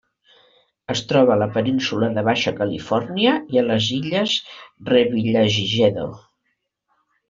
Es 0.93 1.03
troba 1.11 1.33
a 1.33 1.37
la 1.41 1.47
Península 1.57 2.09
de 2.17 2.23
Baixa 2.29 2.55
Califòrnia 2.63 3.37
i 3.57 3.63
a 3.63 3.67
les 3.69 3.93
Illes 4.01 4.37
Revillagigedo. 4.93 6.13